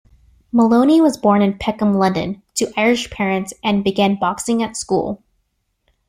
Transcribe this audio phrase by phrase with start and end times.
[0.51, 5.21] Maloney was born in Peckham, London, to Irish parents, and began boxing at school.